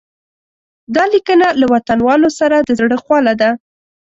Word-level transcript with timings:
دا 0.95 1.03
لیکنه 1.13 1.47
له 1.59 1.65
وطنوالو 1.73 2.29
سره 2.39 2.55
د 2.59 2.69
زړه 2.79 2.97
خواله 3.03 3.33
ده. 3.41 3.49